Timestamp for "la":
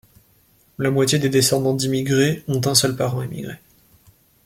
0.79-0.89